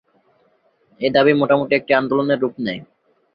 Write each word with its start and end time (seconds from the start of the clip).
এই 1.01 1.11
দাবী 1.15 1.33
মোটামুটি 1.33 1.73
একটি 1.75 1.91
আন্দোলনে 1.93 2.35
রূপ 2.35 2.55
নেয়। 2.65 2.81